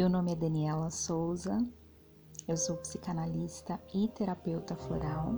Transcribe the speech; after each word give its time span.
Meu 0.00 0.08
nome 0.08 0.32
é 0.32 0.34
Daniela 0.34 0.88
Souza, 0.88 1.58
eu 2.48 2.56
sou 2.56 2.74
psicanalista 2.78 3.78
e 3.92 4.08
terapeuta 4.08 4.74
floral 4.74 5.34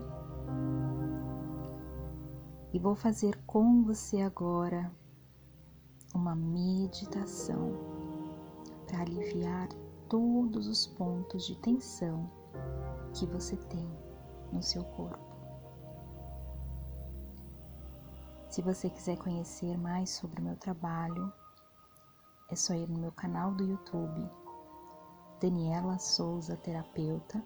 e 2.72 2.78
vou 2.78 2.94
fazer 2.94 3.36
com 3.44 3.82
você 3.82 4.20
agora 4.20 4.88
uma 6.14 6.36
meditação 6.36 7.72
para 8.86 9.00
aliviar 9.00 9.68
todos 10.08 10.68
os 10.68 10.86
pontos 10.86 11.44
de 11.44 11.56
tensão 11.56 12.30
que 13.18 13.26
você 13.26 13.56
tem 13.56 13.90
no 14.52 14.62
seu 14.62 14.84
corpo. 14.84 15.36
Se 18.48 18.62
você 18.62 18.88
quiser 18.88 19.18
conhecer 19.18 19.76
mais 19.76 20.10
sobre 20.10 20.40
o 20.40 20.44
meu 20.44 20.54
trabalho, 20.54 21.32
é 22.48 22.54
só 22.54 22.74
ir 22.74 22.88
no 22.88 23.00
meu 23.00 23.10
canal 23.10 23.50
do 23.50 23.64
YouTube, 23.64 24.30
Daniela 25.42 25.98
Souza 25.98 26.56
Terapeuta, 26.56 27.44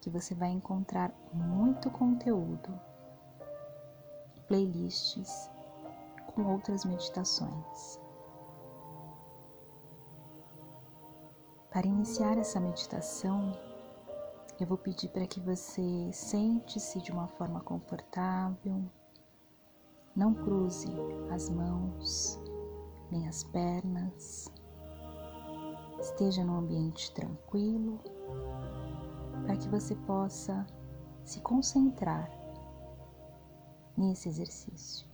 que 0.00 0.08
você 0.08 0.32
vai 0.32 0.50
encontrar 0.50 1.12
muito 1.32 1.90
conteúdo, 1.90 2.72
playlists 4.46 5.50
com 6.32 6.44
outras 6.44 6.84
meditações. 6.84 7.98
Para 11.68 11.88
iniciar 11.88 12.38
essa 12.38 12.60
meditação, 12.60 13.52
eu 14.60 14.66
vou 14.68 14.78
pedir 14.78 15.08
para 15.08 15.26
que 15.26 15.40
você 15.40 16.12
sente-se 16.12 17.00
de 17.00 17.10
uma 17.10 17.26
forma 17.26 17.60
confortável, 17.60 18.84
não 20.14 20.32
cruze 20.32 20.94
as 21.32 21.50
mãos 21.50 22.40
nem 23.10 23.26
as 23.26 23.42
pernas. 23.42 24.57
Esteja 26.00 26.44
num 26.44 26.58
ambiente 26.58 27.12
tranquilo 27.12 27.98
para 29.44 29.56
que 29.56 29.68
você 29.68 29.94
possa 29.94 30.66
se 31.24 31.40
concentrar 31.40 32.30
nesse 33.96 34.28
exercício. 34.28 35.06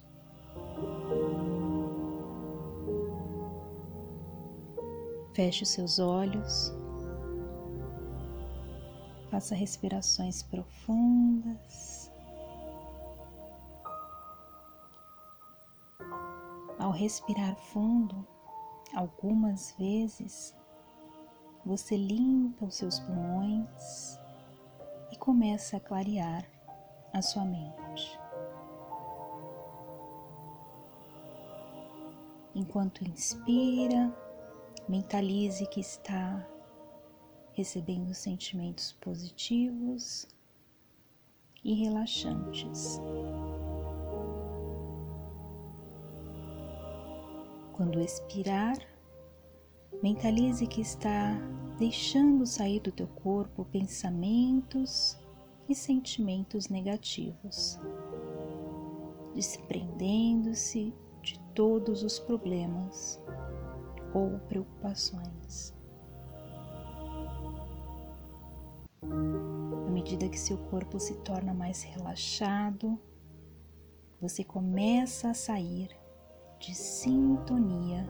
Feche 5.35 5.65
os 5.65 5.71
seus 5.71 5.99
olhos, 5.99 6.73
faça 9.31 9.55
respirações 9.55 10.45
profundas. 10.45 12.13
Ao 16.79 16.93
respirar 16.93 17.57
fundo, 17.57 18.25
algumas 18.95 19.75
vezes, 19.79 20.55
você 21.65 21.97
limpa 21.97 22.67
os 22.67 22.75
seus 22.75 23.01
pulmões 23.01 24.19
e 25.11 25.17
começa 25.17 25.77
a 25.77 25.81
clarear 25.81 26.45
a 27.13 27.23
sua 27.23 27.45
mente. 27.45 28.19
Enquanto 32.55 33.03
inspira, 33.05 34.13
mentalize 34.89 35.67
que 35.67 35.81
está 35.81 36.47
recebendo 37.53 38.13
sentimentos 38.15 38.93
positivos 38.93 40.29
e 41.65 41.75
relaxantes. 41.75 43.01
Quando 47.73 48.01
expirar, 48.01 48.77
mentalize 50.05 50.67
que 50.67 50.83
está 50.83 51.33
deixando 51.79 52.45
sair 52.45 52.79
do 52.79 52.93
teu 52.93 53.07
corpo 53.07 53.65
pensamentos 53.65 55.19
e 55.67 55.75
sentimentos 55.75 56.69
negativos, 56.69 57.81
desprendendo-se 59.35 60.93
de 61.23 61.41
todos 61.55 62.03
os 62.03 62.19
problemas 62.19 63.19
ou 64.13 64.39
preocupações. 64.41 65.75
À 69.01 69.91
medida 69.91 70.29
que 70.29 70.39
seu 70.39 70.59
corpo 70.59 71.01
se 71.01 71.15
torna 71.23 71.55
mais 71.55 71.83
relaxado, 71.83 73.01
você 74.21 74.45
começa 74.45 75.31
a 75.31 75.35
sair 75.35 75.89
de 76.61 76.75
sintonia 76.75 78.07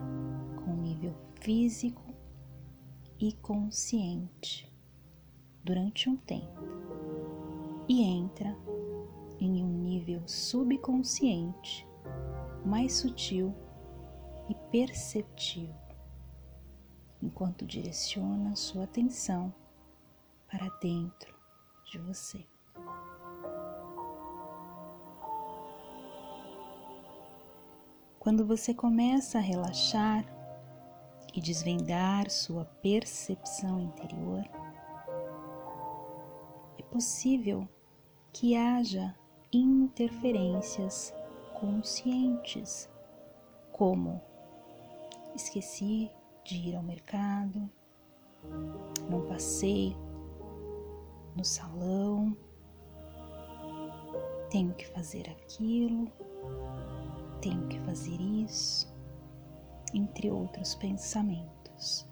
físico 1.45 2.01
e 3.19 3.31
consciente 3.33 4.67
durante 5.63 6.09
um 6.09 6.17
tempo 6.17 6.59
e 7.87 8.01
entra 8.01 8.57
em 9.39 9.63
um 9.63 9.69
nível 9.77 10.27
subconsciente 10.27 11.87
mais 12.65 12.93
sutil 12.93 13.53
e 14.49 14.55
perceptivo, 14.71 15.77
enquanto 17.21 17.63
direciona 17.63 18.55
sua 18.55 18.85
atenção 18.85 19.53
para 20.49 20.67
dentro 20.81 21.31
de 21.91 21.99
você. 21.99 22.43
Quando 28.17 28.43
você 28.43 28.73
começa 28.73 29.37
a 29.37 29.41
relaxar 29.41 30.34
e 31.35 31.41
desvendar 31.41 32.29
sua 32.29 32.65
percepção 32.81 33.79
interior, 33.79 34.43
é 36.79 36.83
possível 36.83 37.67
que 38.31 38.55
haja 38.55 39.13
interferências 39.51 41.13
conscientes, 41.59 42.89
como 43.71 44.21
esqueci 45.35 46.09
de 46.45 46.55
ir 46.55 46.75
ao 46.75 46.83
mercado, 46.83 47.69
não 49.09 49.27
passei 49.27 49.95
no 51.35 51.43
salão, 51.43 52.35
tenho 54.49 54.73
que 54.73 54.87
fazer 54.87 55.29
aquilo 55.29 56.09
tenho 57.45 57.67
que 57.67 57.79
fazer 57.81 58.19
isso, 58.19 58.91
entre 59.95 60.29
outros 60.29 60.75
pensamentos. 60.75 62.07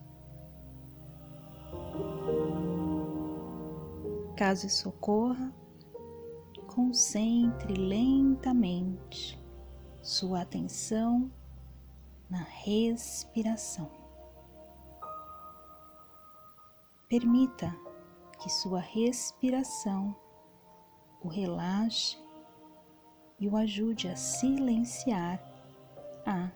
Caso 4.38 4.66
isso 4.66 4.90
ocorra, 4.90 5.54
concentre 6.68 7.74
lentamente 7.76 9.40
sua 10.02 10.42
atenção 10.42 11.32
na 12.30 12.42
respiração. 12.42 13.92
Permita 17.08 17.76
que 18.42 18.50
sua 18.50 18.80
respiração 18.80 20.16
o 21.22 21.28
relaxe 21.28 22.18
e 23.40 23.48
o 23.48 23.56
ajude 23.56 24.08
a 24.08 24.16
silenciar 24.16 25.40
a 26.26 26.50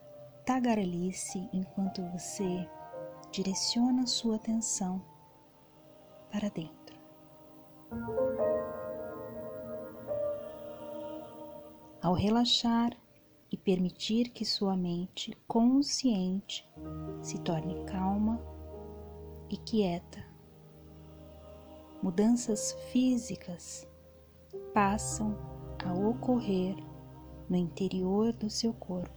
tagarelice 0.47 1.49
enquanto 1.51 2.01
você 2.03 2.65
direciona 3.33 4.07
sua 4.07 4.37
atenção 4.37 5.03
para 6.31 6.49
dentro. 6.49 6.97
Ao 12.01 12.13
relaxar 12.13 12.97
e 13.51 13.57
permitir 13.57 14.29
que 14.29 14.45
sua 14.45 14.77
mente 14.77 15.37
consciente 15.45 16.65
se 17.21 17.37
torne 17.41 17.83
calma 17.83 18.41
e 19.49 19.57
quieta, 19.57 20.23
mudanças 22.01 22.71
físicas 22.89 23.85
passam 24.73 25.37
a 25.85 25.93
ocorrer 25.93 26.77
no 27.49 27.57
interior 27.57 28.31
do 28.31 28.49
seu 28.49 28.73
corpo. 28.73 29.16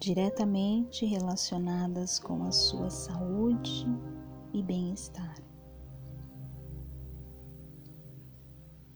Diretamente 0.00 1.06
relacionadas 1.06 2.18
com 2.18 2.42
a 2.42 2.50
sua 2.50 2.90
saúde 2.90 3.86
e 4.52 4.62
bem-estar. 4.62 5.50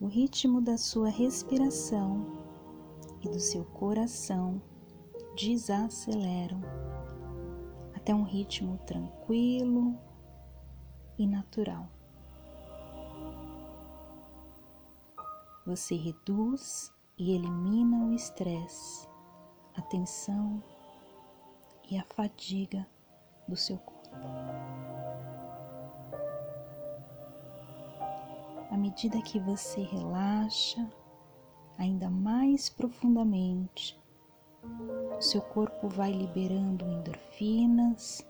o 0.04 0.06
ritmo 0.06 0.60
da 0.60 0.76
sua 0.76 1.08
respiração 1.08 2.26
e 3.22 3.28
do 3.30 3.40
seu 3.40 3.64
coração 3.64 4.60
desaceleram 5.34 6.60
até 7.94 8.14
um 8.14 8.22
ritmo 8.22 8.76
tranquilo 8.84 9.98
e 11.16 11.26
natural. 11.26 11.88
Você 15.64 15.96
reduz 15.96 16.92
e 17.16 17.34
elimina 17.34 18.04
o 18.04 18.12
estresse, 18.12 19.08
a 19.74 19.80
tensão 19.80 20.62
e 21.90 21.98
a 21.98 22.04
fadiga 22.04 22.86
do 23.48 23.56
seu 23.56 23.78
corpo. 23.78 23.94
À 28.70 28.76
medida 28.76 29.20
que 29.22 29.38
você 29.38 29.82
relaxa 29.82 30.90
ainda 31.78 32.10
mais 32.10 32.68
profundamente, 32.68 34.00
o 35.16 35.20
seu 35.20 35.40
corpo 35.40 35.88
vai 35.88 36.10
liberando 36.10 36.84
endorfinas 36.84 38.26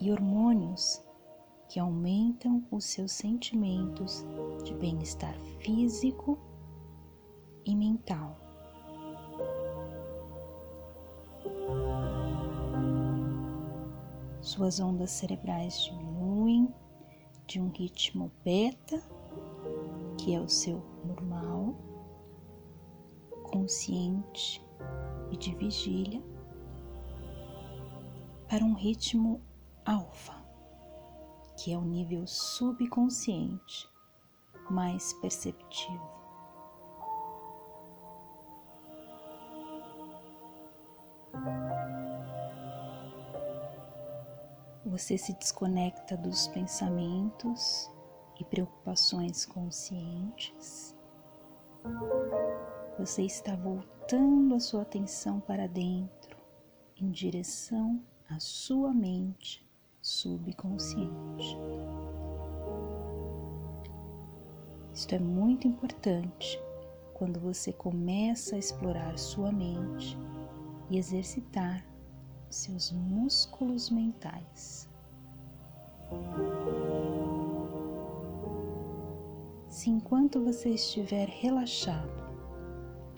e 0.00 0.12
hormônios 0.12 1.02
que 1.68 1.80
aumentam 1.80 2.62
os 2.70 2.84
seus 2.84 3.12
sentimentos 3.12 4.24
de 4.62 4.74
bem-estar 4.74 5.34
físico 5.60 6.38
e 7.64 7.74
mental. 7.74 8.41
Suas 14.42 14.80
ondas 14.80 15.12
cerebrais 15.12 15.84
diminuem 15.84 16.74
de 17.46 17.60
um 17.60 17.68
ritmo 17.68 18.32
beta, 18.44 19.00
que 20.18 20.34
é 20.34 20.40
o 20.40 20.48
seu 20.48 20.82
normal, 21.04 21.76
consciente 23.44 24.60
e 25.30 25.36
de 25.36 25.54
vigília, 25.54 26.20
para 28.48 28.64
um 28.64 28.74
ritmo 28.74 29.40
alfa, 29.86 30.34
que 31.56 31.72
é 31.72 31.78
o 31.78 31.82
nível 31.82 32.26
subconsciente 32.26 33.88
mais 34.68 35.12
perceptivo. 35.20 36.11
Você 44.92 45.16
se 45.16 45.32
desconecta 45.32 46.18
dos 46.18 46.48
pensamentos 46.48 47.90
e 48.38 48.44
preocupações 48.44 49.46
conscientes. 49.46 50.94
Você 52.98 53.22
está 53.22 53.56
voltando 53.56 54.54
a 54.54 54.60
sua 54.60 54.82
atenção 54.82 55.40
para 55.40 55.66
dentro, 55.66 56.36
em 57.00 57.10
direção 57.10 58.02
à 58.28 58.38
sua 58.38 58.92
mente 58.92 59.66
subconsciente. 60.02 61.56
Isto 64.92 65.14
é 65.14 65.18
muito 65.18 65.66
importante 65.66 66.60
quando 67.14 67.40
você 67.40 67.72
começa 67.72 68.56
a 68.56 68.58
explorar 68.58 69.18
sua 69.18 69.50
mente 69.50 70.18
e 70.90 70.98
exercitar 70.98 71.82
seus 72.56 72.92
músculos 72.92 73.90
mentais. 73.90 74.88
Se 79.68 79.90
enquanto 79.90 80.42
você 80.44 80.70
estiver 80.70 81.28
relaxado, 81.28 82.22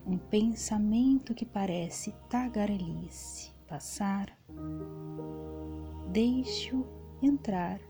um 0.07 0.17
pensamento 0.17 1.35
que 1.35 1.45
parece 1.45 2.13
tagarelice 2.29 3.53
passar, 3.67 4.39
deixe-o 6.13 6.87
entrar 7.21 7.81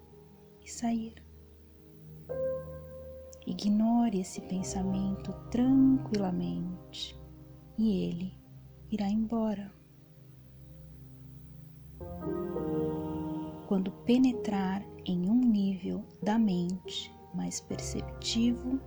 e 0.65 0.71
sair. 0.71 1.15
Ignore 3.47 4.21
esse 4.21 4.41
pensamento 4.41 5.33
tranquilamente 5.51 7.21
e 7.77 8.09
ele 8.09 8.33
irá 8.91 9.09
embora. 9.09 9.71
Quando 13.75 13.91
penetrar 13.91 14.85
em 15.05 15.29
um 15.29 15.35
nível 15.35 16.05
da 16.23 16.39
mente 16.39 17.13
mais 17.35 17.61
perceptivo, 17.61 18.81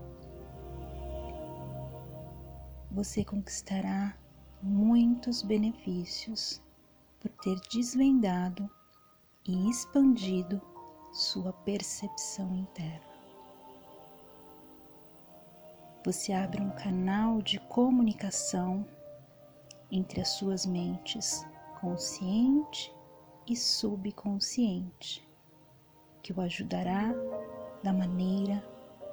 você 2.90 3.22
conquistará 3.26 4.18
muitos 4.64 5.42
benefícios 5.42 6.64
por 7.20 7.30
ter 7.44 7.60
desvendado 7.70 8.72
e 9.46 9.70
expandido 9.70 10.62
sua 11.12 11.52
percepção 11.52 12.56
interna. 12.56 13.12
Você 16.06 16.32
abre 16.32 16.62
um 16.62 16.72
canal 16.72 17.42
de 17.42 17.60
comunicação 17.60 18.88
entre 19.92 20.22
as 20.22 20.30
suas 20.30 20.66
mentes 20.66 21.46
consciente 21.82 22.96
e 23.48 23.56
subconsciente, 23.56 25.28
que 26.22 26.34
o 26.34 26.42
ajudará 26.42 27.14
da 27.82 27.94
maneira 27.94 28.64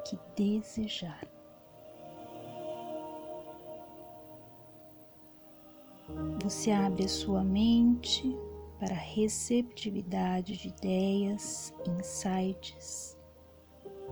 que 0.04 0.18
desejar. 0.36 1.26
Você 6.42 6.70
abre 6.70 7.04
a 7.04 7.08
sua 7.08 7.42
mente 7.42 8.36
para 8.78 8.94
a 8.94 8.98
receptividade 8.98 10.56
de 10.58 10.68
ideias, 10.68 11.72
insights, 11.86 13.16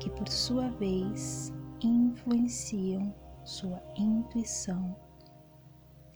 que 0.00 0.08
por 0.10 0.28
sua 0.28 0.69
vez 0.70 1.52
influenciam 1.82 3.14
sua 3.44 3.82
intuição 3.96 4.96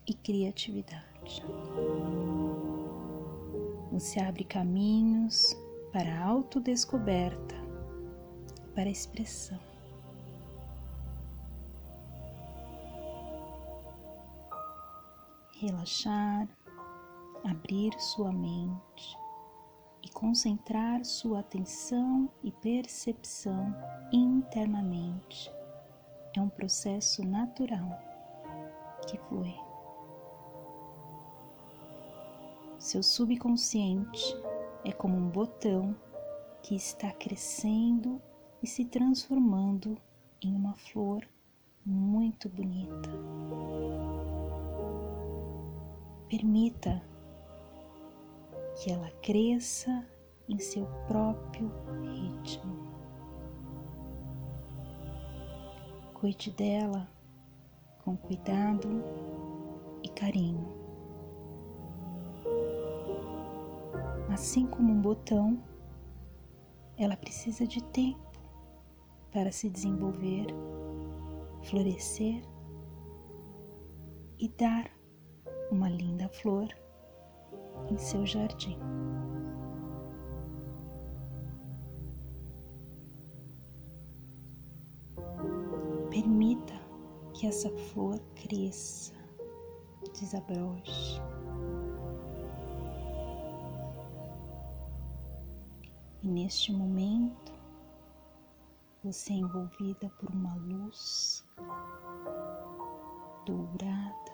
e 0.06 0.14
criatividade. 0.14 1.42
Você 3.96 4.20
abre 4.20 4.44
caminhos 4.44 5.56
para 5.90 6.14
a 6.14 6.26
autodescoberta, 6.26 7.54
para 8.74 8.90
a 8.90 8.92
expressão. 8.92 9.58
Relaxar, 15.58 16.46
abrir 17.42 17.98
sua 17.98 18.30
mente 18.30 19.16
e 20.02 20.10
concentrar 20.10 21.02
sua 21.02 21.40
atenção 21.40 22.28
e 22.44 22.52
percepção 22.52 23.74
internamente 24.12 25.50
é 26.36 26.40
um 26.42 26.50
processo 26.50 27.24
natural 27.24 27.98
que 29.08 29.16
flui. 29.20 29.65
Seu 32.78 33.02
subconsciente 33.02 34.36
é 34.84 34.92
como 34.92 35.16
um 35.16 35.28
botão 35.28 35.96
que 36.62 36.74
está 36.76 37.10
crescendo 37.12 38.20
e 38.62 38.66
se 38.66 38.84
transformando 38.84 39.96
em 40.42 40.54
uma 40.54 40.74
flor 40.74 41.26
muito 41.84 42.48
bonita. 42.50 43.10
Permita 46.28 47.02
que 48.76 48.92
ela 48.92 49.10
cresça 49.22 50.06
em 50.48 50.58
seu 50.58 50.86
próprio 51.06 51.72
ritmo. 52.02 52.76
Cuide 56.12 56.50
dela 56.50 57.08
com 58.04 58.16
cuidado 58.16 59.02
e 60.02 60.08
carinho. 60.08 60.75
Assim 64.32 64.66
como 64.66 64.92
um 64.92 65.00
botão, 65.00 65.62
ela 66.96 67.16
precisa 67.16 67.66
de 67.66 67.82
tempo 67.82 68.26
para 69.30 69.52
se 69.52 69.68
desenvolver, 69.68 70.46
florescer 71.62 72.42
e 74.38 74.48
dar 74.48 74.90
uma 75.70 75.88
linda 75.88 76.28
flor 76.28 76.68
em 77.90 77.96
seu 77.96 78.26
jardim. 78.26 78.78
Permita 86.10 86.74
que 87.34 87.46
essa 87.46 87.70
flor 87.70 88.18
cresça, 88.34 89.14
desabroche 90.18 91.20
E 96.26 96.28
neste 96.28 96.72
momento, 96.72 97.52
você 99.04 99.32
é 99.32 99.36
envolvida 99.36 100.10
por 100.18 100.28
uma 100.34 100.56
luz 100.56 101.46
dourada. 103.46 104.32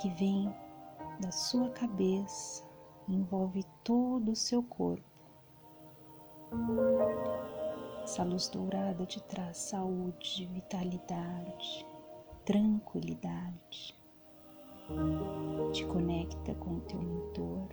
Que 0.00 0.08
vem 0.10 0.54
da 1.18 1.32
sua 1.32 1.68
cabeça, 1.70 2.64
envolve 3.08 3.64
todo 3.82 4.30
o 4.30 4.36
seu 4.36 4.62
corpo. 4.62 5.02
Essa 8.04 8.22
luz 8.22 8.46
dourada 8.46 9.04
te 9.04 9.20
traz 9.24 9.56
saúde, 9.56 10.46
vitalidade, 10.46 11.89
tranquilidade. 12.50 13.94
Te 15.72 15.86
conecta 15.86 16.52
com 16.56 16.78
o 16.78 16.80
teu 16.80 17.00
mentor. 17.00 17.68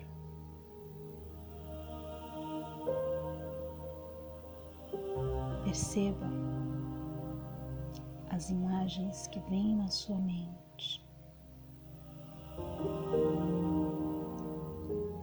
Perceba 5.64 6.28
as 8.30 8.52
imagens 8.52 9.26
que 9.30 9.40
vêm 9.50 9.78
na 9.78 9.88
sua 9.88 10.20
mente. 10.20 11.04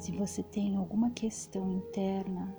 Se 0.01 0.11
você 0.17 0.43
tem 0.43 0.75
alguma 0.75 1.13
questão 1.13 1.71
interna 1.71 2.53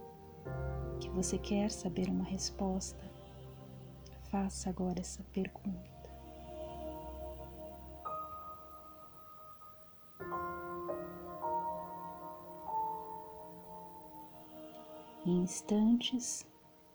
que 1.02 1.10
você 1.10 1.38
quer 1.38 1.70
saber 1.70 2.08
uma 2.08 2.24
resposta, 2.24 3.04
faça 4.32 4.70
agora 4.70 5.02
essa 5.02 5.22
pergunta. 5.34 5.95
Em 15.26 15.40
instantes 15.40 16.46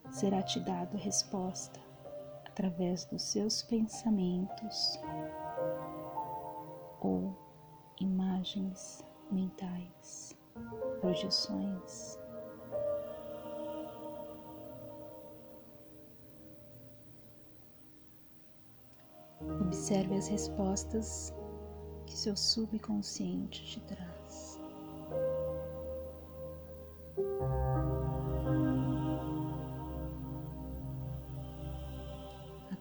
será 0.09 0.41
te 0.41 0.61
dado 0.61 0.97
resposta 0.97 1.81
através 2.47 3.05
dos 3.05 3.23
seus 3.23 3.61
pensamentos 3.63 5.01
ou 7.01 7.37
imagens 8.01 9.05
mentais, 9.33 10.39
projeções. 11.01 12.21
Observe 19.61 20.15
as 20.15 20.29
respostas 20.29 21.35
que 22.07 22.17
seu 22.17 22.37
subconsciente 22.37 23.65
te 23.65 23.81
traz. 23.81 24.50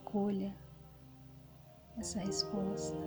Acolha 0.09 0.55
essa 1.95 2.19
resposta. 2.19 2.97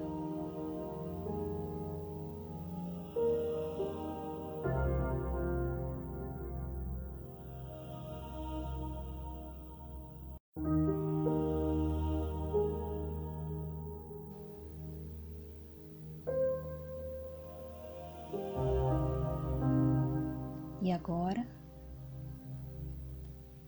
E 20.80 20.92
agora, 20.92 21.44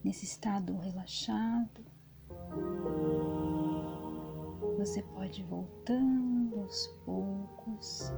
nesse 0.04 0.24
estado 0.24 0.76
relaxado, 0.78 1.93
pode 5.24 5.40
ir 5.40 5.44
voltando 5.44 6.60
aos 6.60 6.86
poucos, 7.06 8.12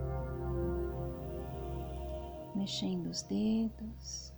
mexendo 2.57 3.07
os 3.07 3.23
dedos, 3.23 4.33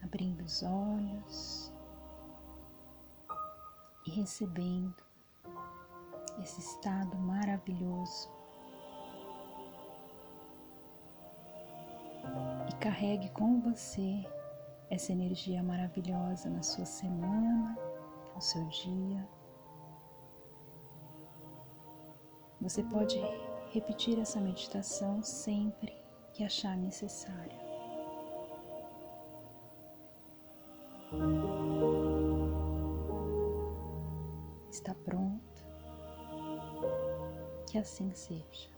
abrindo 0.00 0.44
os 0.44 0.62
olhos 0.62 1.72
e 4.06 4.10
recebendo 4.12 4.94
esse 6.40 6.60
estado 6.60 7.16
maravilhoso 7.16 8.28
carregue 12.78 13.28
com 13.30 13.60
você 13.60 14.24
essa 14.88 15.10
energia 15.10 15.64
maravilhosa 15.64 16.48
na 16.48 16.62
sua 16.62 16.84
semana, 16.84 17.76
no 18.36 18.40
seu 18.40 18.64
dia. 18.66 19.37
Você 22.60 22.82
pode 22.82 23.20
repetir 23.72 24.18
essa 24.18 24.40
meditação 24.40 25.22
sempre 25.22 25.96
que 26.32 26.42
achar 26.42 26.76
necessário. 26.76 27.56
Está 34.70 34.94
pronto? 34.94 35.64
Que 37.70 37.78
assim 37.78 38.12
seja. 38.14 38.68